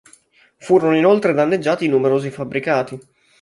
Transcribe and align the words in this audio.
Furono 0.57 0.97
inoltre 0.97 1.31
danneggiati 1.31 1.87
numerosi 1.87 2.31
fabbricati. 2.31 2.99